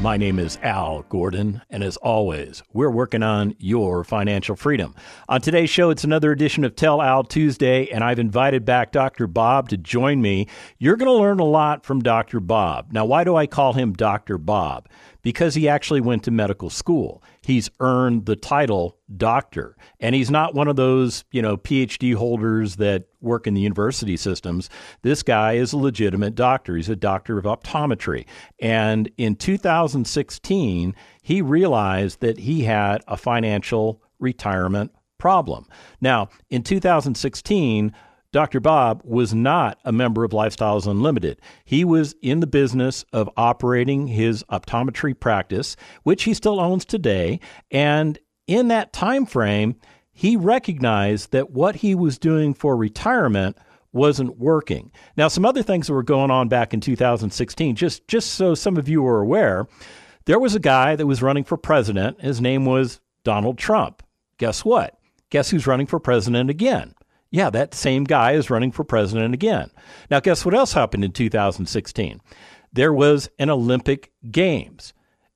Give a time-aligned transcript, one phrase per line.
[0.00, 4.94] My name is Al Gordon, and as always, we're working on your financial freedom.
[5.28, 9.26] On today's show, it's another edition of Tell Al Tuesday, and I've invited back Dr.
[9.26, 10.46] Bob to join me.
[10.78, 12.38] You're going to learn a lot from Dr.
[12.38, 12.92] Bob.
[12.92, 14.38] Now, why do I call him Dr.
[14.38, 14.88] Bob?
[15.22, 17.20] Because he actually went to medical school.
[17.48, 22.76] He's earned the title doctor, and he's not one of those, you know, PhD holders
[22.76, 24.68] that work in the university systems.
[25.00, 26.76] This guy is a legitimate doctor.
[26.76, 28.26] He's a doctor of optometry.
[28.60, 35.64] And in 2016, he realized that he had a financial retirement problem.
[36.02, 37.94] Now, in 2016,
[38.30, 38.60] Dr.
[38.60, 41.40] Bob was not a member of Lifestyles Unlimited.
[41.64, 47.40] He was in the business of operating his optometry practice, which he still owns today,
[47.70, 49.76] and in that time frame,
[50.10, 53.56] he recognized that what he was doing for retirement
[53.92, 54.90] wasn't working.
[55.16, 58.76] Now, some other things that were going on back in 2016, just just so some
[58.76, 59.66] of you are aware,
[60.26, 62.20] there was a guy that was running for president.
[62.20, 64.02] His name was Donald Trump.
[64.38, 64.98] Guess what?
[65.30, 66.94] Guess who's running for president again?
[67.30, 69.70] Yeah, that same guy is running for president again.
[70.10, 72.20] Now, guess what else happened in 2016?
[72.72, 74.94] There was an Olympic Games.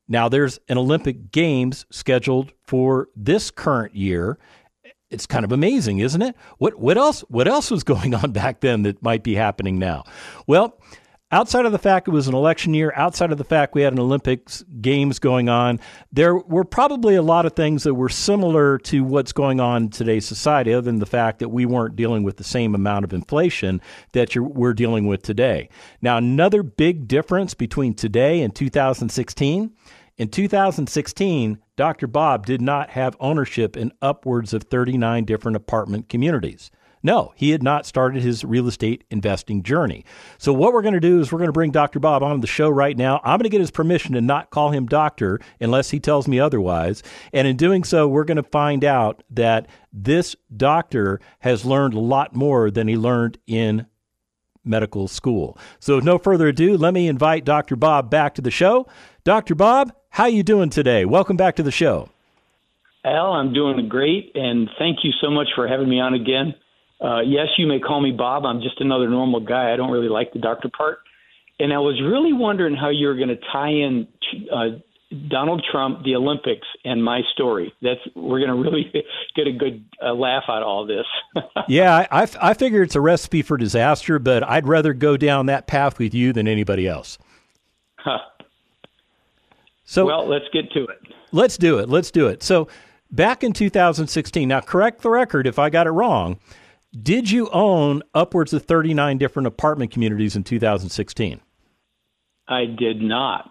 [0.09, 4.39] Now, there's an Olympic Games scheduled for this current year.
[5.11, 6.35] It's kind of amazing, isn't it?
[6.59, 10.05] What what else what else was going on back then that might be happening now?
[10.47, 10.79] Well,
[11.33, 13.93] outside of the fact it was an election year, outside of the fact we had
[13.93, 15.81] an Olympics games going on,
[16.13, 19.91] there were probably a lot of things that were similar to what's going on in
[19.91, 23.13] today's society, other than the fact that we weren't dealing with the same amount of
[23.13, 23.81] inflation
[24.13, 25.69] that we're dealing with today.
[26.03, 29.73] Now, another big difference between today and 2016.
[30.19, 32.07] In 2016, Dr.
[32.07, 36.71] Bob did not have ownership in upwards of 39 different apartment communities.
[37.03, 40.05] No, he had not started his real estate investing journey.
[40.39, 41.99] So, what we're going to do is we're going to bring Dr.
[41.99, 43.21] Bob on the show right now.
[43.25, 46.39] I'm going to get his permission to not call him doctor unless he tells me
[46.39, 47.03] otherwise.
[47.33, 52.01] And in doing so, we're going to find out that this doctor has learned a
[52.01, 53.87] lot more than he learned in
[54.65, 55.59] medical school.
[55.81, 57.75] So, no further ado, let me invite Dr.
[57.75, 58.87] Bob back to the show.
[59.25, 59.57] Dr.
[59.57, 61.05] Bob, how you doing today?
[61.05, 62.11] Welcome back to the show.
[63.05, 66.55] Al, I'm doing great, and thank you so much for having me on again.
[67.03, 68.45] Uh, yes, you may call me Bob.
[68.45, 69.73] I'm just another normal guy.
[69.73, 70.99] I don't really like the doctor part.
[71.59, 74.09] And I was really wondering how you were going to tie in
[74.53, 74.79] uh,
[75.29, 77.73] Donald Trump, the Olympics, and my story.
[77.83, 78.91] That's we're going to really
[79.37, 81.07] get a good uh, laugh out of all this.
[81.69, 85.67] yeah, I, I figure it's a recipe for disaster, but I'd rather go down that
[85.67, 87.19] path with you than anybody else.
[87.97, 88.19] Huh.
[89.85, 90.99] So well, let's get to it.
[91.33, 91.89] Let's do it.
[91.89, 92.43] Let's do it.
[92.43, 92.69] So
[93.11, 96.39] back in 2016, now correct the record if I got it wrong.
[97.01, 101.41] Did you own upwards of 39 different apartment communities in 2016?
[102.49, 103.51] I did not,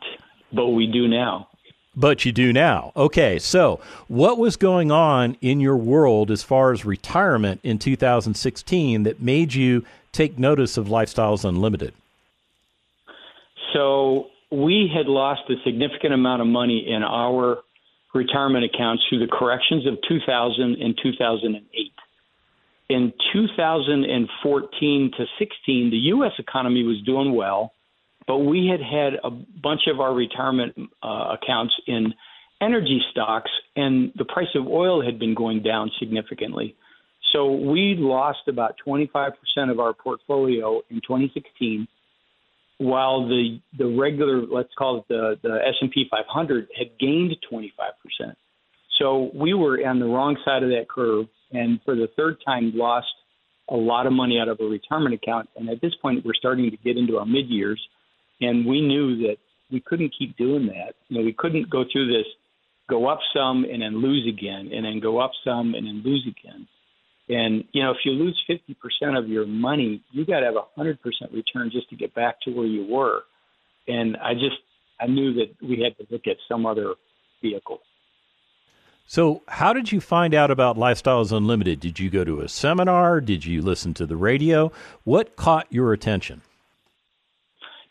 [0.54, 1.48] but we do now.
[1.96, 2.92] But you do now.
[2.96, 9.04] Okay, so what was going on in your world as far as retirement in 2016
[9.04, 11.96] that made you take notice of Lifestyles Unlimited?
[13.74, 17.58] So we had lost a significant amount of money in our
[18.14, 21.92] retirement accounts through the corrections of 2000 and 2008
[22.92, 26.34] in 2014 to 16, the U.S.
[26.38, 27.72] economy was doing well,
[28.28, 32.14] but we had had a bunch of our retirement uh, accounts in
[32.62, 36.76] energy stocks, and the price of oil had been going down significantly.
[37.32, 39.32] So we lost about 25%
[39.70, 41.88] of our portfolio in 2016,
[42.80, 47.70] while the the regular, let's call it the the S&P 500, had gained 25%.
[49.00, 52.72] So we were on the wrong side of that curve and for the third time
[52.76, 53.08] lost
[53.70, 55.50] a lot of money out of a retirement account.
[55.56, 57.82] And at this point, we're starting to get into our mid years,
[58.42, 59.38] and we knew that
[59.72, 60.96] we couldn't keep doing that.
[61.08, 62.28] You know, we couldn't go through this,
[62.90, 66.28] go up some and then lose again, and then go up some and then lose
[66.28, 66.68] again.
[67.30, 70.80] And you know, if you lose 50% of your money, you got to have a
[70.80, 70.98] 100%
[71.32, 73.24] return just to get back to where you were.
[73.88, 74.58] And I just
[75.00, 76.96] I knew that we had to look at some other
[77.42, 77.80] vehicle.
[79.12, 81.82] So, how did you find out about Lifestyles Unlimited?
[81.82, 83.20] Did you go to a seminar?
[83.20, 84.72] Did you listen to the radio?
[85.04, 86.44] What caught your attention?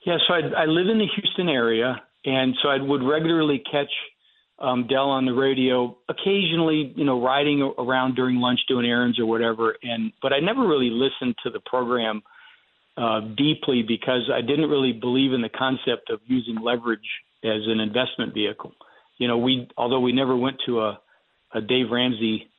[0.07, 3.91] Yeah, so I, I live in the Houston area, and so I would regularly catch
[4.61, 9.27] um, Del on the radio, occasionally, you know, riding around during lunch doing errands or
[9.27, 9.77] whatever.
[9.83, 12.23] And but I never really listened to the program
[12.97, 17.11] uh, deeply because I didn't really believe in the concept of using leverage
[17.45, 18.73] as an investment vehicle.
[19.19, 20.99] You know, we although we never went to a,
[21.55, 22.51] a Dave Ramsey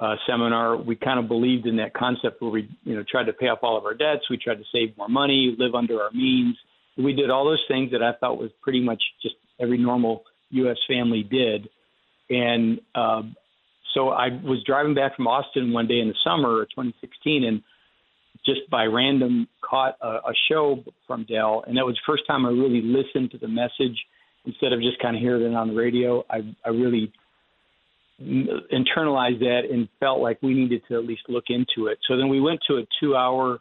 [0.00, 3.32] uh, seminar, we kind of believed in that concept where we, you know, tried to
[3.32, 6.10] pay off all of our debts, we tried to save more money, live under our
[6.12, 6.56] means.
[6.96, 10.76] We did all those things that I thought was pretty much just every normal U.S.
[10.88, 11.68] family did.
[12.30, 13.36] And um,
[13.94, 17.62] so I was driving back from Austin one day in the summer of 2016, and
[18.44, 22.46] just by random caught a, a show from Del, and that was the first time
[22.46, 23.98] I really listened to the message
[24.44, 26.24] instead of just kind of hearing it on the radio.
[26.30, 27.12] I, I really
[28.20, 31.98] internalized that and felt like we needed to at least look into it.
[32.08, 33.60] So then we went to a two-hour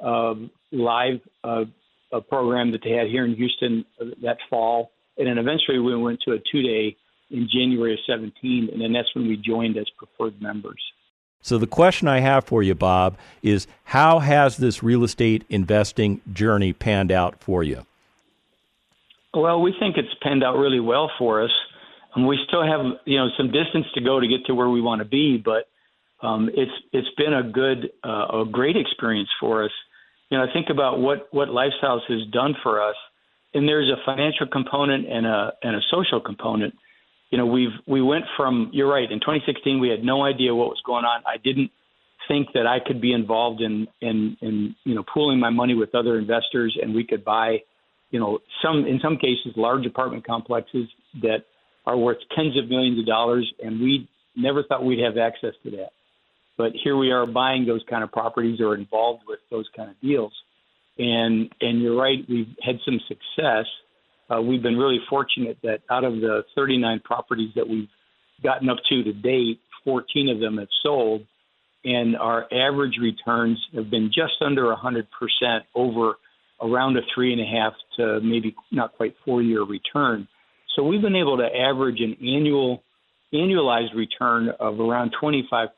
[0.00, 1.64] um, live uh,
[2.10, 5.94] a program that they had here in Houston uh, that fall, and then eventually we
[5.96, 6.96] went to a two-day
[7.30, 10.80] in January of 17, and then that's when we joined as preferred members.
[11.42, 16.20] So the question I have for you, Bob, is how has this real estate investing
[16.32, 17.86] journey panned out for you?
[19.34, 21.50] Well, we think it's panned out really well for us.
[22.18, 24.80] Um, we still have you know some distance to go to get to where we
[24.80, 25.68] want to be, but
[26.26, 29.70] um, it's it's been a good uh, a great experience for us.
[30.30, 32.96] You know, I think about what what Lifestyles has done for us,
[33.54, 36.74] and there's a financial component and a and a social component.
[37.30, 40.68] You know, we've we went from you're right in 2016 we had no idea what
[40.68, 41.22] was going on.
[41.26, 41.70] I didn't
[42.26, 45.94] think that I could be involved in in in you know pooling my money with
[45.94, 47.58] other investors and we could buy
[48.10, 50.88] you know some in some cases large apartment complexes
[51.22, 51.44] that
[51.88, 54.06] are worth tens of millions of dollars, and we
[54.36, 55.92] never thought we'd have access to that.
[56.58, 59.98] But here we are buying those kind of properties or involved with those kind of
[60.02, 60.34] deals.
[60.98, 63.64] And and you're right, we've had some success.
[64.28, 67.88] Uh, we've been really fortunate that out of the 39 properties that we've
[68.42, 71.22] gotten up to to date, 14 of them have sold,
[71.84, 75.04] and our average returns have been just under 100%
[75.74, 76.18] over
[76.60, 80.28] around a three and a half to maybe not quite four year return.
[80.78, 82.84] So we've been able to average an annual
[83.34, 85.68] annualized return of around 25%,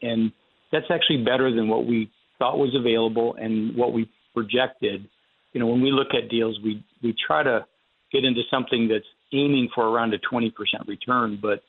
[0.00, 0.30] and
[0.70, 2.08] that's actually better than what we
[2.38, 5.08] thought was available and what we projected.
[5.52, 7.66] You know, when we look at deals, we we try to
[8.12, 10.52] get into something that's aiming for around a 20%
[10.86, 11.60] return, but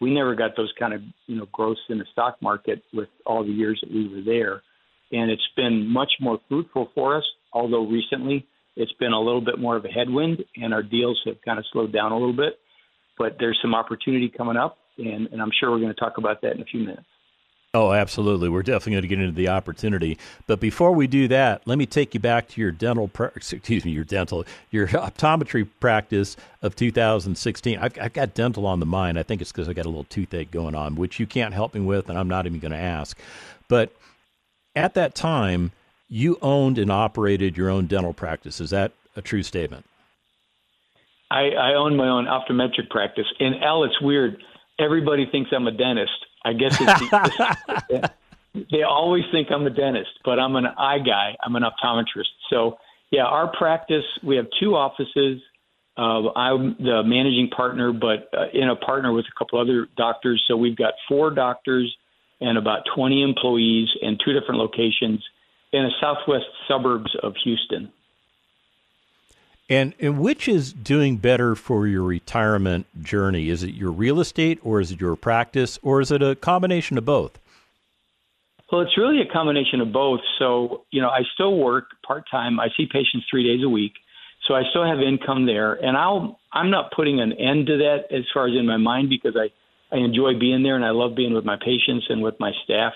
[0.00, 3.44] we never got those kind of you know growths in the stock market with all
[3.44, 4.62] the years that we were there,
[5.12, 7.24] and it's been much more fruitful for us.
[7.52, 11.36] Although recently it's been a little bit more of a headwind, and our deals have
[11.44, 12.58] kind of slowed down a little bit.
[13.16, 16.42] But there's some opportunity coming up, and, and I'm sure we're going to talk about
[16.42, 17.06] that in a few minutes.
[17.74, 18.48] Oh, absolutely.
[18.48, 20.16] We're definitely going to get into the opportunity.
[20.46, 23.90] But before we do that, let me take you back to your dental, excuse me,
[23.90, 27.78] your dental, your optometry practice of 2016.
[27.78, 29.18] I've, I've got dental on the mind.
[29.18, 31.74] I think it's because I got a little toothache going on, which you can't help
[31.74, 33.18] me with, and I'm not even going to ask.
[33.66, 33.90] But
[34.76, 35.72] at that time,
[36.14, 38.60] you owned and operated your own dental practice.
[38.60, 39.84] Is that a true statement?
[41.28, 43.26] I, I own my own optometric practice.
[43.40, 44.36] And Al, it's weird.
[44.78, 46.12] Everybody thinks I'm a dentist.
[46.44, 48.08] I guess it's
[48.70, 51.34] they always think I'm a dentist, but I'm an eye guy.
[51.42, 52.30] I'm an optometrist.
[52.48, 52.78] So
[53.10, 55.40] yeah, our practice we have two offices.
[55.96, 60.44] Uh, I'm the managing partner, but uh, in a partner with a couple other doctors.
[60.46, 61.92] So we've got four doctors
[62.40, 65.24] and about 20 employees in two different locations
[65.74, 67.92] in the southwest suburbs of Houston.
[69.68, 73.48] And, and which is doing better for your retirement journey?
[73.48, 76.96] Is it your real estate or is it your practice or is it a combination
[76.96, 77.40] of both?
[78.70, 80.20] Well, it's really a combination of both.
[80.38, 82.60] So, you know, I still work part time.
[82.60, 83.94] I see patients three days a week.
[84.46, 85.72] So I still have income there.
[85.72, 89.08] And I'll I'm not putting an end to that as far as in my mind
[89.08, 89.50] because I,
[89.94, 92.92] I enjoy being there and I love being with my patients and with my staff.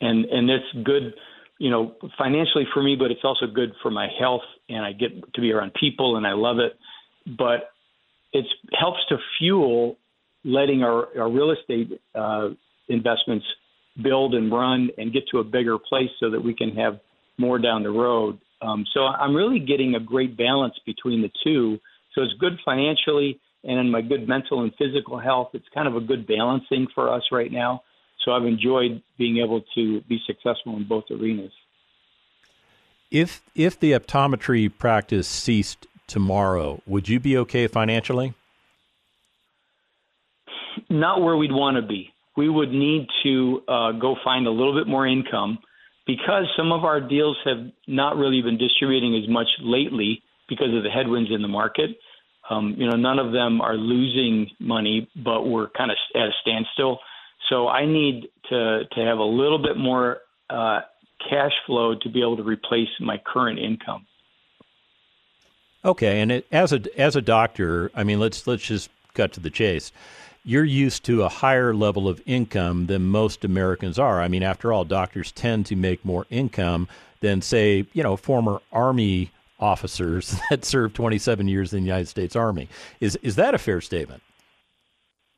[0.00, 1.14] And and it's good
[1.58, 5.10] you know, financially for me, but it's also good for my health, and I get
[5.34, 6.78] to be around people, and I love it.
[7.36, 7.70] But
[8.32, 8.44] it
[8.78, 9.96] helps to fuel
[10.44, 12.50] letting our, our real estate uh,
[12.88, 13.44] investments
[14.02, 17.00] build and run and get to a bigger place so that we can have
[17.38, 18.38] more down the road.
[18.62, 21.78] Um, so I'm really getting a great balance between the two.
[22.14, 25.96] So it's good financially, and in my good mental and physical health, it's kind of
[25.96, 27.82] a good balancing for us right now.
[28.28, 31.50] So I've enjoyed being able to be successful in both arenas.
[33.10, 38.34] If if the optometry practice ceased tomorrow, would you be okay financially?
[40.90, 42.12] Not where we'd want to be.
[42.36, 45.58] We would need to uh, go find a little bit more income
[46.06, 50.82] because some of our deals have not really been distributing as much lately because of
[50.82, 51.96] the headwinds in the market.
[52.50, 56.32] Um, you know, none of them are losing money, but we're kind of at a
[56.42, 56.98] standstill.
[57.48, 60.18] So I need to to have a little bit more
[60.50, 60.80] uh,
[61.28, 64.06] cash flow to be able to replace my current income.
[65.84, 69.40] Okay, and it, as a as a doctor, I mean, let's let's just cut to
[69.40, 69.92] the chase.
[70.44, 74.20] You're used to a higher level of income than most Americans are.
[74.20, 76.88] I mean, after all, doctors tend to make more income
[77.20, 79.30] than, say, you know, former Army
[79.60, 82.68] officers that served 27 years in the United States Army.
[83.00, 84.22] Is is that a fair statement?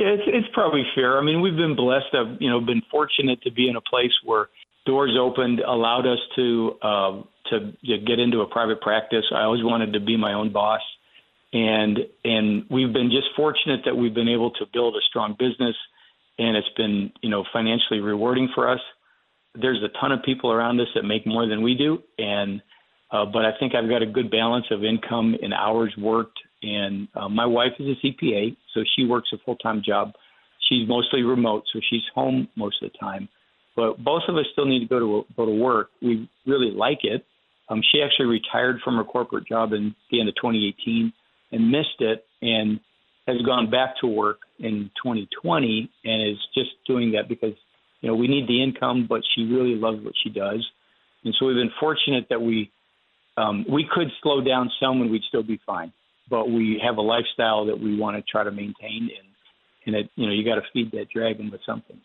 [0.01, 1.19] Yeah, it's it's probably fair.
[1.19, 2.15] I mean, we've been blessed.
[2.15, 4.49] I've you know been fortunate to be in a place where
[4.87, 9.25] doors opened, allowed us to uh, to, to get into a private practice.
[9.31, 10.81] I always wanted to be my own boss,
[11.53, 15.77] and and we've been just fortunate that we've been able to build a strong business,
[16.39, 18.81] and it's been you know financially rewarding for us.
[19.55, 22.63] There's a ton of people around us that make more than we do, and
[23.11, 26.39] uh, but I think I've got a good balance of income and hours worked.
[26.63, 30.13] And uh, my wife is a CPA, so she works a full time job.
[30.69, 33.29] She's mostly remote, so she's home most of the time.
[33.77, 35.91] But both of us still need to go to go to work.
[36.03, 37.25] We really like it.
[37.69, 41.13] Um, she actually retired from her corporate job in the end of 2018
[41.53, 42.81] and missed it, and
[43.27, 47.55] has gone back to work in 2020 and is just doing that because
[48.01, 50.67] you know we need the income, but she really loves what she does.
[51.25, 52.71] And so we've been fortunate that we
[53.37, 55.93] um, we could slow down some and we'd still be fine.
[56.31, 59.29] But we have a lifestyle that we want to try to maintain, and
[59.87, 62.01] and it, you know you got to feed that dragon with something.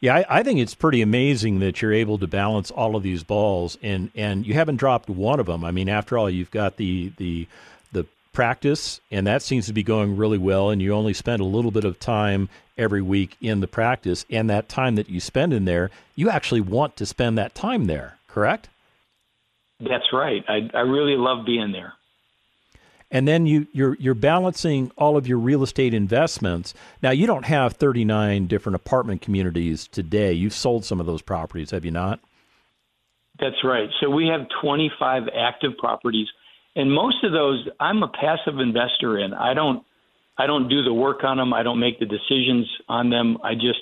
[0.00, 3.24] Yeah, I, I, think it's pretty amazing that you're able to balance all of these
[3.24, 5.64] balls, and and you haven't dropped one of them.
[5.64, 7.48] I mean, after all, you've got the the
[7.92, 10.70] the practice, and that seems to be going really well.
[10.70, 14.48] And you only spend a little bit of time every week in the practice, and
[14.48, 18.18] that time that you spend in there, you actually want to spend that time there.
[18.28, 18.68] Correct?
[19.80, 20.44] That's right.
[20.48, 21.94] I, I really love being there.
[23.10, 26.74] And then you, you're you're balancing all of your real estate investments.
[27.02, 30.32] Now you don't have 39 different apartment communities today.
[30.32, 32.20] You've sold some of those properties, have you not?
[33.40, 33.88] That's right.
[34.00, 36.26] So we have 25 active properties,
[36.76, 39.32] and most of those I'm a passive investor in.
[39.32, 39.84] I don't
[40.36, 41.54] I don't do the work on them.
[41.54, 43.38] I don't make the decisions on them.
[43.42, 43.80] I just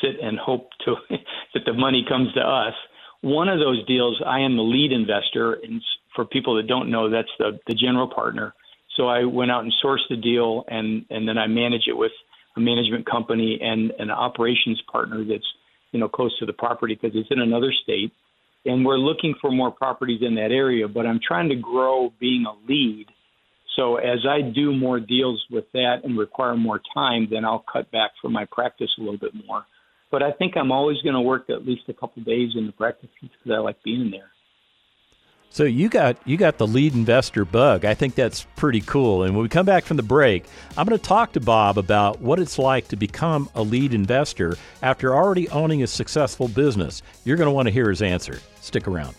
[0.00, 0.94] sit and hope to
[1.54, 2.74] that the money comes to us.
[3.22, 5.82] One of those deals, I am the lead investor, and
[6.14, 8.54] for people that don't know, that's the the general partner.
[8.98, 12.12] So I went out and sourced the deal, and and then I manage it with
[12.56, 15.46] a management company and an operations partner that's
[15.92, 18.12] you know close to the property because it's in another state,
[18.66, 20.86] and we're looking for more properties in that area.
[20.86, 23.06] But I'm trying to grow being a lead.
[23.76, 27.90] So as I do more deals with that and require more time, then I'll cut
[27.92, 29.64] back from my practice a little bit more
[30.10, 32.72] but I think I'm always going to work at least a couple days in the
[32.72, 34.30] practice because I like being there.
[35.50, 37.84] So you got you got the lead investor bug.
[37.84, 39.22] I think that's pretty cool.
[39.22, 40.44] And when we come back from the break,
[40.76, 44.56] I'm going to talk to Bob about what it's like to become a lead investor
[44.82, 47.02] after already owning a successful business.
[47.24, 48.40] You're going to want to hear his answer.
[48.60, 49.14] Stick around.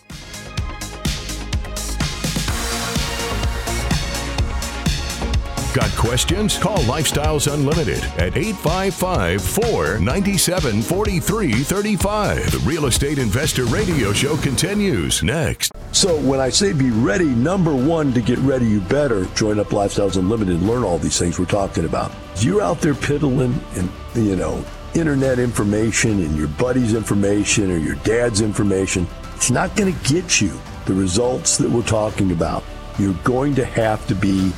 [5.72, 6.58] Got questions?
[6.58, 12.50] Call Lifestyles Unlimited at 855 497 4335.
[12.50, 15.70] The Real Estate Investor Radio Show continues next.
[15.92, 19.68] So, when I say be ready, number one, to get ready, you better join up
[19.68, 22.10] Lifestyles Unlimited and learn all these things we're talking about.
[22.34, 27.76] If you're out there piddling and, you know, internet information and your buddy's information or
[27.76, 30.50] your dad's information, it's not going to get you
[30.86, 32.64] the results that we're talking about.
[32.98, 34.52] You're going to have to be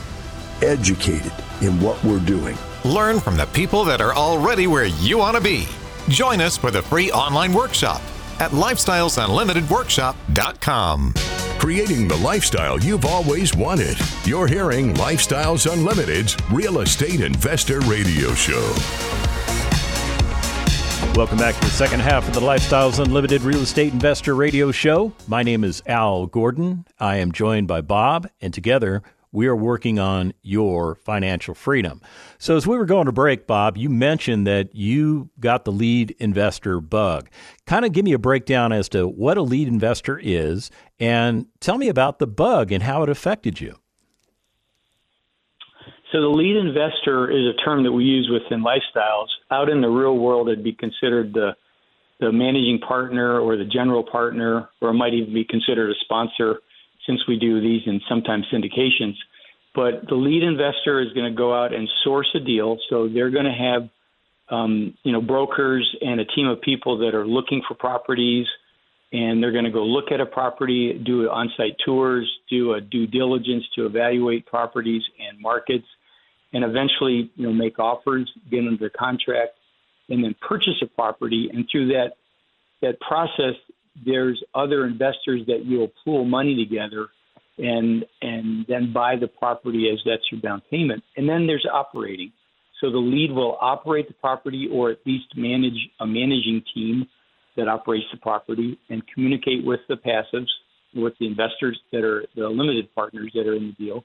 [0.62, 2.56] educated in what we're doing.
[2.84, 5.66] Learn from the people that are already where you want to be.
[6.08, 8.00] Join us for the free online workshop
[8.40, 11.14] at lifestylesunlimitedworkshop.com.
[11.58, 13.98] Creating the lifestyle you've always wanted.
[14.24, 18.74] You're hearing Lifestyles Unlimited's Real Estate Investor Radio Show.
[21.14, 25.12] Welcome back to the second half of the Lifestyles Unlimited Real Estate Investor Radio Show.
[25.28, 26.86] My name is Al Gordon.
[26.98, 32.00] I am joined by Bob, and together we are working on your financial freedom.
[32.38, 36.14] So, as we were going to break, Bob, you mentioned that you got the lead
[36.18, 37.28] investor bug.
[37.66, 40.70] Kind of give me a breakdown as to what a lead investor is
[41.00, 43.76] and tell me about the bug and how it affected you.
[46.12, 49.28] So, the lead investor is a term that we use within lifestyles.
[49.50, 51.52] Out in the real world, it'd be considered the
[52.20, 56.60] the managing partner or the general partner, or it might even be considered a sponsor
[57.06, 59.16] since we do these and sometimes syndications.
[59.74, 62.78] But the lead investor is going to go out and source a deal.
[62.90, 63.88] So they're going to have,
[64.50, 68.46] um, you know, brokers and a team of people that are looking for properties.
[69.12, 73.06] and they're going to go look at a property, do on-site tours, do a due
[73.06, 75.84] diligence to evaluate properties and markets,
[76.54, 79.52] and eventually, you know, make offers, get under contract,
[80.08, 81.50] and then purchase a property.
[81.52, 82.12] And through that
[82.80, 83.54] that process,
[84.04, 87.08] there's other investors that you'll pool money together
[87.58, 91.02] and and then buy the property as that's your down payment.
[91.16, 92.32] And then there's operating.
[92.80, 97.06] So the lead will operate the property or at least manage a managing team
[97.56, 100.48] that operates the property and communicate with the passives,
[100.94, 104.04] with the investors that are the limited partners that are in the deal.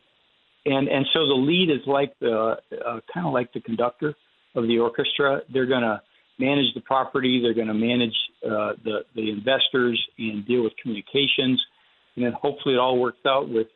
[0.65, 4.13] And and so the lead is like the uh, kind of like the conductor
[4.55, 5.41] of the orchestra.
[5.51, 6.01] They're going to
[6.39, 7.41] manage the property.
[7.41, 8.15] They're going to manage
[8.45, 11.61] uh, the the investors and deal with communications,
[12.15, 13.67] and then hopefully it all works out with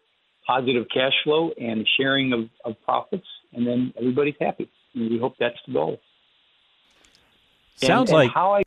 [0.45, 4.69] positive cash flow and sharing of, of profits, and then everybody's happy.
[4.95, 5.99] And we hope that's the goal.
[7.75, 8.63] Sounds and, like and how I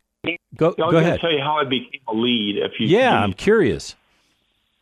[0.56, 1.20] go I was go ahead.
[1.20, 2.56] tell you how I became a lead.
[2.58, 3.94] If you Yeah, give I'm curious.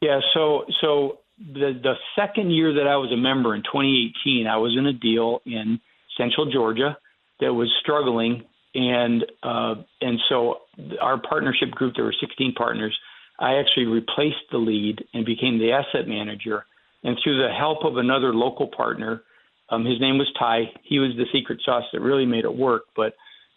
[0.00, 0.20] yeah.
[0.34, 4.76] So so the the second year that I was a member in 2018, I was
[4.76, 5.80] in a deal in
[6.16, 6.96] Central Georgia
[7.40, 10.60] that was struggling, and uh, and so
[11.00, 12.96] our partnership group, there were 16 partners.
[13.38, 16.64] I actually replaced the lead and became the asset manager.
[17.04, 19.22] And through the help of another local partner,
[19.70, 20.70] um, his name was Ty.
[20.84, 22.82] He was the secret sauce that really made it work.
[22.94, 23.14] But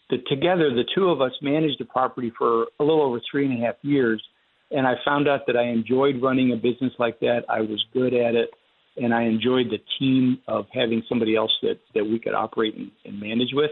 [0.09, 3.61] the, together, the two of us managed the property for a little over three and
[3.61, 4.23] a half years.
[4.71, 7.41] And I found out that I enjoyed running a business like that.
[7.49, 8.49] I was good at it,
[8.97, 12.89] and I enjoyed the team of having somebody else that that we could operate and,
[13.05, 13.71] and manage with.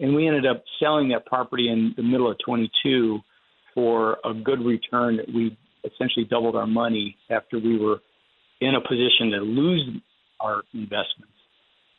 [0.00, 3.20] And we ended up selling that property in the middle of 22
[3.74, 5.20] for a good return.
[5.34, 8.00] We essentially doubled our money after we were
[8.60, 9.88] in a position to lose
[10.40, 11.32] our investments.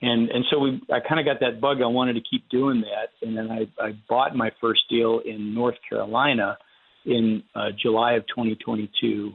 [0.01, 1.77] And and so we I kind of got that bug.
[1.81, 5.53] I wanted to keep doing that, and then I, I bought my first deal in
[5.55, 6.57] North Carolina
[7.05, 9.33] in uh, July of 2022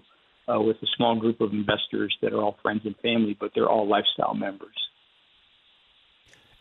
[0.49, 3.69] uh, with a small group of investors that are all friends and family, but they're
[3.69, 4.75] all lifestyle members.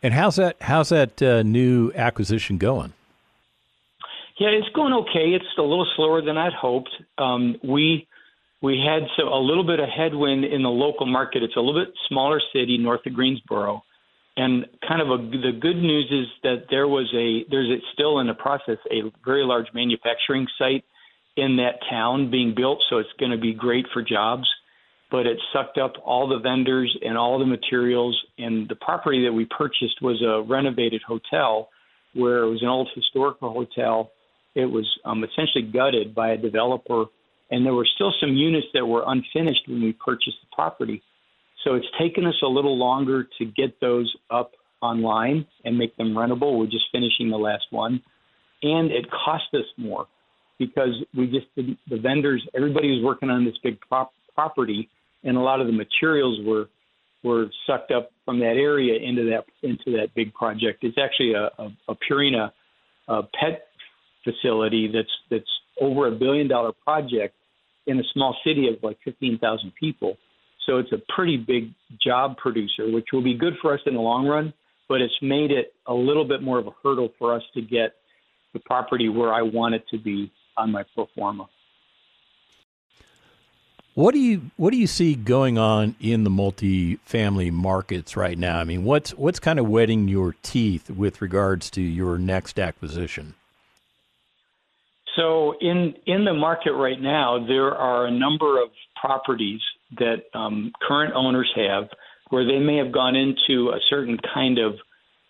[0.02, 2.94] And how's that how's that uh, new acquisition going?
[4.40, 5.36] Yeah, it's going okay.
[5.36, 6.90] It's a little slower than I'd hoped.
[7.18, 8.08] Um, we
[8.62, 11.44] we had so a little bit of headwind in the local market.
[11.44, 13.84] It's a little bit smaller city north of Greensboro,
[14.38, 18.20] and kind of a, the good news is that there was a there's a, still
[18.20, 20.86] in the process a very large manufacturing site
[21.36, 24.48] in that town being built, so it's going to be great for jobs.
[25.12, 29.34] But it sucked up all the vendors and all the materials, and the property that
[29.34, 31.70] we purchased was a renovated hotel,
[32.14, 34.12] where it was an old historical hotel.
[34.56, 37.06] It was um, essentially gutted by a developer,
[37.50, 41.02] and there were still some units that were unfinished when we purchased the property.
[41.64, 46.14] So it's taken us a little longer to get those up online and make them
[46.14, 46.58] rentable.
[46.58, 48.02] We're just finishing the last one,
[48.62, 50.08] and it cost us more
[50.58, 54.90] because we just didn't, the vendors, everybody was working on this big prop, property,
[55.24, 56.70] and a lot of the materials were
[57.24, 60.84] were sucked up from that area into that into that big project.
[60.84, 62.52] It's actually a, a, a Purina
[63.08, 63.68] uh, pet
[64.24, 65.50] facility that's that's
[65.82, 67.36] over a billion dollar project
[67.88, 70.18] in a small city of like 15,000 people.
[70.66, 74.02] So it's a pretty big job producer, which will be good for us in the
[74.02, 74.54] long run,
[74.88, 77.94] but it's made it a little bit more of a hurdle for us to get
[78.54, 81.48] the property where I want it to be on my pro forma.
[84.00, 88.58] What do you what do you see going on in the multifamily markets right now?
[88.58, 93.34] I mean, what's what's kind of wetting your teeth with regards to your next acquisition?
[95.18, 98.70] So in in the market right now, there are a number of
[99.02, 99.60] properties
[99.98, 101.90] that um, current owners have
[102.30, 104.76] where they may have gone into a certain kind of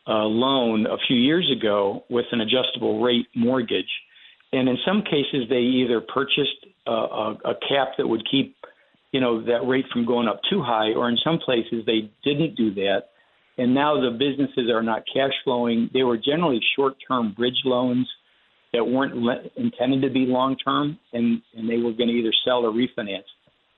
[0.08, 3.89] uh, loan a few years ago with an adjustable rate mortgage,
[4.53, 8.56] and in some cases they either purchased a, a, cap that would keep
[9.12, 12.56] you know that rate from going up too high, or in some places they didn't
[12.56, 13.10] do that,
[13.58, 15.89] and now the businesses are not cash flowing.
[15.93, 18.08] They were generally short-term bridge loans
[18.73, 22.34] that weren't le- intended to be long term and, and they were going to either
[22.45, 23.23] sell or refinance.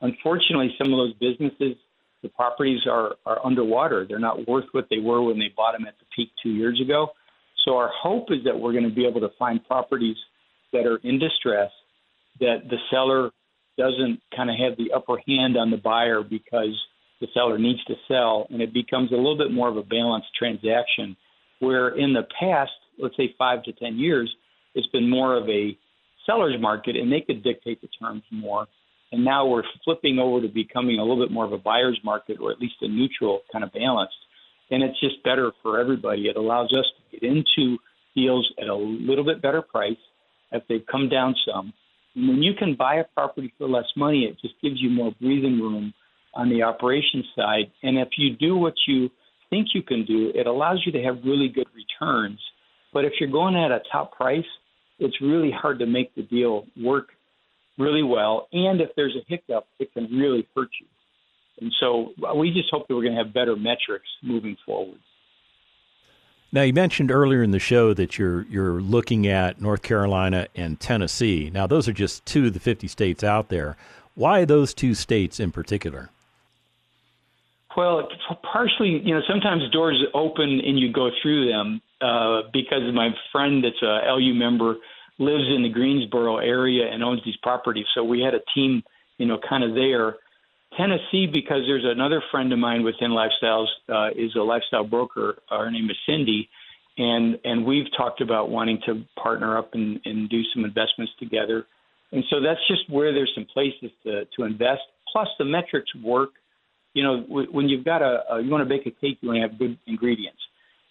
[0.02, 1.78] Unfortunately, some of those businesses,
[2.24, 4.06] the properties are, are underwater.
[4.08, 6.82] They're not worth what they were when they bought them at the peak two years
[6.82, 7.10] ago.
[7.66, 10.18] So our hope is that we're going to be able to find properties
[10.74, 11.70] that are in distress,
[12.42, 13.32] that the seller
[13.78, 16.78] doesn't kind of have the upper hand on the buyer because
[17.22, 20.30] the seller needs to sell, and it becomes a little bit more of a balanced
[20.38, 21.16] transaction.
[21.60, 24.30] Where in the past, let's say five to ten years,
[24.74, 25.78] it's been more of a
[26.26, 28.68] seller's market and they could dictate the terms more.
[29.12, 32.38] And now we're flipping over to becoming a little bit more of a buyer's market
[32.42, 34.16] or at least a neutral kind of balanced.
[34.70, 36.28] And it's just better for everybody.
[36.28, 37.78] It allows us to get into
[38.16, 39.98] deals at a little bit better price
[40.52, 41.74] if they've come down some.
[42.16, 45.14] And when you can buy a property for less money, it just gives you more
[45.20, 45.94] breathing room
[46.34, 47.72] on the operations side.
[47.84, 49.10] And if you do what you
[49.50, 52.40] think you can do, it allows you to have really good returns.
[52.94, 54.46] But if you're going at a top price,
[55.00, 57.10] it's really hard to make the deal work
[57.78, 58.48] really well.
[58.52, 60.88] And if there's a hiccup, it can really hurt you.
[61.60, 65.00] And so we just hope that we're going to have better metrics moving forward.
[66.54, 70.80] Now you mentioned earlier in the show that you're you're looking at North Carolina and
[70.80, 71.50] Tennessee.
[71.54, 73.78] Now those are just two of the 50 states out there.
[74.16, 76.10] Why those two states in particular?
[77.78, 78.10] Well,
[78.52, 83.64] partially, you know, sometimes doors open and you go through them uh, because my friend
[83.64, 84.76] that's a LU member
[85.20, 87.86] lives in the Greensboro area and owns these properties.
[87.96, 88.84] So we had a team,
[89.18, 90.16] you know, kind of there.
[90.78, 95.36] Tennessee, because there's another friend of mine within Lifestyles, uh, is a lifestyle broker.
[95.50, 96.50] Her name is Cindy,
[96.98, 101.66] and and we've talked about wanting to partner up and, and do some investments together.
[102.12, 104.82] And so that's just where there's some places to to invest.
[105.12, 106.32] Plus, the metrics work.
[106.94, 109.38] You know, when you've got a, a you want to bake a cake, you want
[109.38, 110.40] to have good ingredients.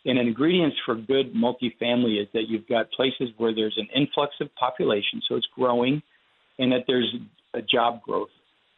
[0.06, 4.34] And an ingredients for good multifamily is that you've got places where there's an influx
[4.40, 6.02] of population, so it's growing,
[6.58, 7.14] and that there's
[7.52, 8.30] a job growth.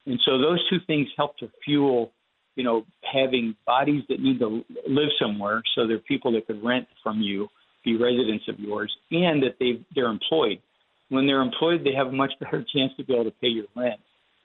[0.06, 2.12] And so those two things help to fuel,
[2.56, 5.62] you know, having bodies that need to live somewhere.
[5.74, 7.48] So they're people that could rent from you,
[7.84, 10.60] be residents of yours, and that they they're employed.
[11.08, 13.66] When they're employed, they have a much better chance to be able to pay your
[13.76, 14.00] rent.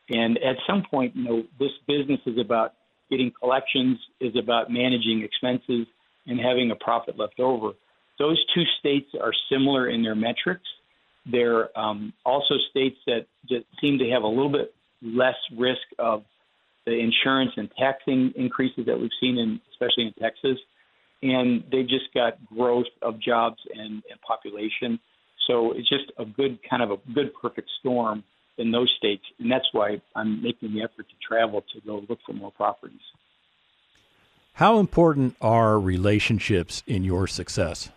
[0.10, 2.74] And at some point, you know, this business is about
[3.10, 5.88] getting collections, is about managing expenses,
[6.28, 7.72] and having a profit left over.
[8.20, 10.68] Those two states are similar in their metrics.
[11.26, 16.24] They're um, also states that, that seem to have a little bit less risk of
[16.86, 20.58] the insurance and taxing increases that we've seen in, especially in Texas.
[21.22, 25.00] And they've just got growth of jobs and, and population.
[25.48, 28.24] So it's just a good kind of a good perfect storm
[28.58, 32.20] in those states, and that's why I'm making the effort to travel to go look
[32.26, 33.00] for more properties.
[34.54, 37.90] How important are relationships in your success?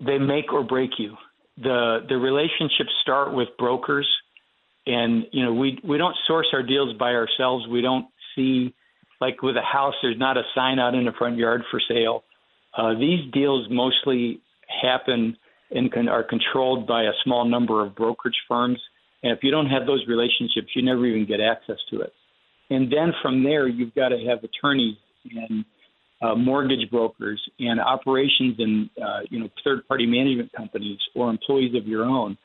[0.00, 1.16] They make or break you.
[1.58, 4.08] The the relationships start with brokers
[4.88, 7.66] and you know we we don't source our deals by ourselves.
[7.68, 8.74] We don't see
[9.20, 12.24] like with a house there's not a sign out in the front yard for sale.
[12.76, 14.40] Uh, these deals mostly
[14.82, 15.36] happen
[15.70, 18.78] and can, are controlled by a small number of brokerage firms.
[19.22, 22.12] And if you don't have those relationships, you never even get access to it.
[22.70, 24.96] And then from there, you've got to have attorneys
[25.30, 25.64] and
[26.22, 31.86] uh, mortgage brokers and operations and uh, you know third-party management companies or employees of
[31.86, 32.38] your own.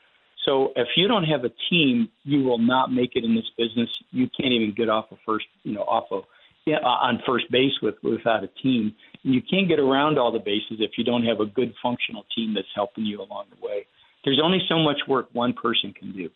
[0.44, 3.88] So if you don't have a team, you will not make it in this business.
[4.10, 6.24] You can't even get off a first, you know, off of
[6.66, 8.94] yeah, uh, on first base with without a team.
[9.22, 12.54] You can't get around all the bases if you don't have a good functional team
[12.54, 13.86] that's helping you along the way.
[14.24, 16.30] There's only so much work one person can do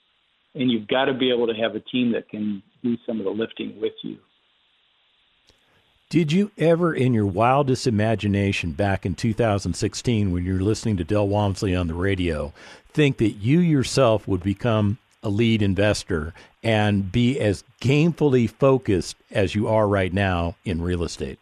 [0.54, 3.24] and you've got to be able to have a team that can do some of
[3.24, 4.18] the lifting with you.
[6.10, 11.04] Did you ever, in your wildest imagination back in 2016, when you were listening to
[11.04, 12.54] Del Walmsley on the radio,
[12.88, 19.54] think that you yourself would become a lead investor and be as gamefully focused as
[19.54, 21.38] you are right now in real estate?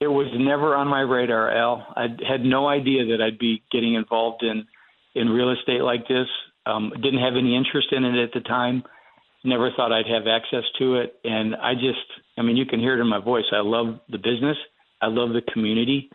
[0.00, 1.86] It was never on my radar, Al.
[1.94, 4.66] I had no idea that I'd be getting involved in
[5.14, 6.26] in real estate like this.
[6.64, 8.82] Um, didn't have any interest in it at the time.
[9.44, 11.16] Never thought I'd have access to it.
[11.22, 12.06] And I just,
[12.38, 13.44] I mean, you can hear it in my voice.
[13.52, 14.56] I love the business.
[15.02, 16.10] I love the community.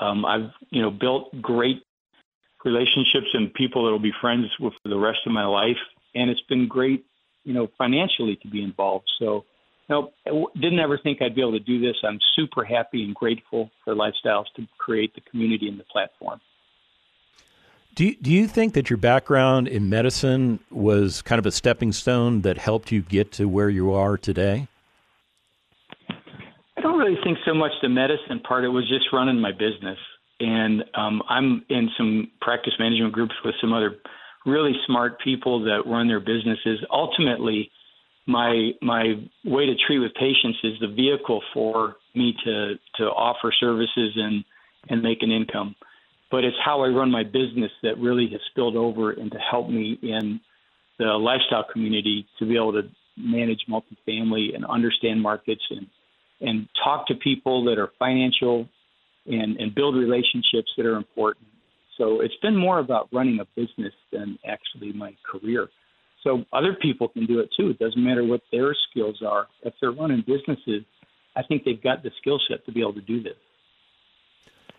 [0.00, 1.82] Um, I've, you know, built great
[2.64, 5.78] relationships and people that will be friends with for the rest of my life.
[6.14, 7.04] And it's been great,
[7.44, 9.06] you know, financially to be involved.
[9.18, 9.44] So,
[9.88, 10.12] no,
[10.54, 11.96] didn't ever think I'd be able to do this.
[12.04, 16.40] I'm super happy and grateful for Lifestyles to create the community and the platform.
[17.94, 21.92] Do you, do you think that your background in medicine was kind of a stepping
[21.92, 24.66] stone that helped you get to where you are today?
[26.76, 28.64] I don't really think so much the medicine part.
[28.64, 29.98] It was just running my business,
[30.40, 33.96] and um, I'm in some practice management groups with some other
[34.44, 36.84] really smart people that run their businesses.
[36.90, 37.70] Ultimately,
[38.26, 43.52] my my way to treat with patients is the vehicle for me to to offer
[43.60, 44.44] services and
[44.88, 45.76] and make an income
[46.34, 49.68] but it's how I run my business that really has spilled over and to help
[49.68, 50.40] me in
[50.98, 52.82] the lifestyle community to be able to
[53.16, 55.86] manage multifamily and understand markets and
[56.40, 58.68] and talk to people that are financial
[59.26, 61.46] and and build relationships that are important.
[61.98, 65.68] So it's been more about running a business than actually my career.
[66.24, 67.70] So other people can do it too.
[67.70, 69.46] It doesn't matter what their skills are.
[69.62, 70.82] If they're running businesses,
[71.36, 73.38] I think they've got the skill set to be able to do this.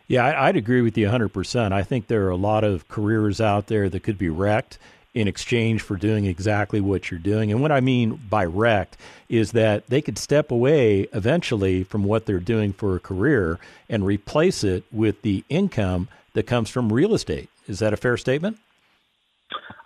[0.07, 1.71] Yeah, I'd agree with you 100%.
[1.71, 4.77] I think there are a lot of careers out there that could be wrecked
[5.15, 7.51] in exchange for doing exactly what you're doing.
[7.51, 8.97] And what I mean by wrecked
[9.29, 13.57] is that they could step away eventually from what they're doing for a career
[13.89, 17.49] and replace it with the income that comes from real estate.
[17.67, 18.57] Is that a fair statement?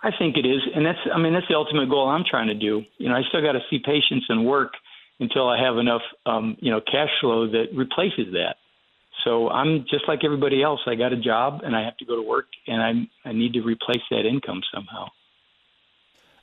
[0.02, 2.54] I think it is, and that's I mean that's the ultimate goal I'm trying to
[2.54, 2.82] do.
[2.96, 4.72] You know, I still got to see patients and work
[5.20, 8.56] until I have enough um, you know cash flow that replaces that.
[9.24, 10.80] So I'm just like everybody else.
[10.86, 13.52] I got a job and I have to go to work, and I I need
[13.54, 15.06] to replace that income somehow.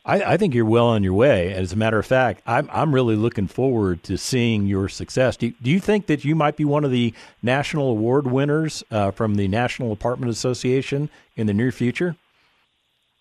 [0.05, 1.53] I, I, think you're well on your way.
[1.53, 5.35] As a matter of fact, I'm I'm really looking forward to seeing your success.
[5.35, 7.13] Do, do you think that you might be one of the
[7.43, 12.15] national award winners uh, from the National Apartment Association in the near future?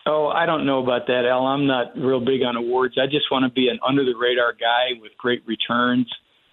[0.05, 1.45] Oh, I don't know about that, Al.
[1.45, 2.97] I'm not real big on awards.
[2.97, 6.09] I just want to be an under the radar guy with great returns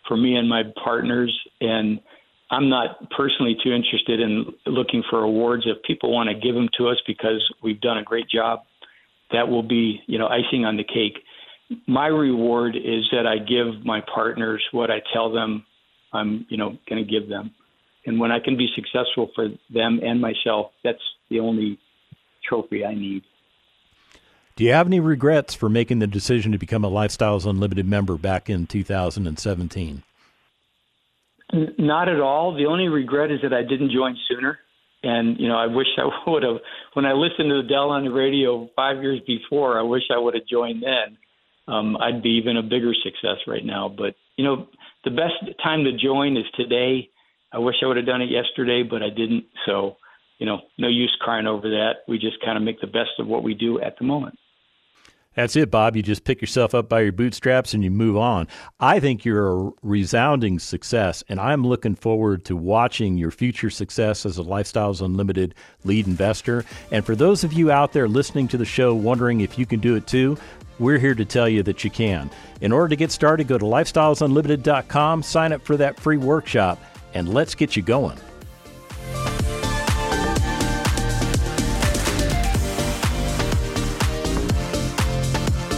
[0.09, 1.33] for me and my partners.
[1.61, 2.01] And
[2.55, 5.64] I'm not personally too interested in looking for awards.
[5.67, 8.61] If people want to give them to us because we've done a great job,
[9.33, 11.19] that will be, you know, icing on the cake.
[11.88, 15.64] My reward is that I give my partners what I tell them
[16.12, 17.51] I'm, you know, going to give them.
[18.07, 21.81] And when I can be successful for them and myself, that's the only
[22.49, 23.25] trophy I need.
[24.55, 28.17] Do you have any regrets for making the decision to become a Lifestyles Unlimited member
[28.17, 30.05] back in 2017?
[31.79, 32.55] Not at all.
[32.55, 34.59] The only regret is that I didn't join sooner.
[35.03, 36.57] And you know, I wish I would have.
[36.95, 40.35] When I listened to Del on the radio five years before, I wish I would
[40.35, 41.17] have joined then.
[41.67, 43.88] Um, I'd be even a bigger success right now.
[43.88, 44.67] But you know,
[45.05, 47.11] the best time to join is today.
[47.53, 49.45] I wish I would have done it yesterday, but I didn't.
[49.64, 49.97] So,
[50.38, 52.03] you know, no use crying over that.
[52.09, 54.37] We just kind of make the best of what we do at the moment.
[55.35, 55.97] That's it, Bob.
[55.97, 58.47] You just pick yourself up by your bootstraps and you move on.
[58.79, 64.25] I think you're a resounding success, and I'm looking forward to watching your future success
[64.25, 66.64] as a Lifestyles Unlimited lead investor.
[66.90, 69.81] And for those of you out there listening to the show wondering if you can
[69.81, 70.37] do it too,
[70.79, 72.31] we're here to tell you that you can.
[72.61, 76.83] In order to get started, go to lifestylesunlimited.com, sign up for that free workshop,
[77.14, 78.18] and let's get you going.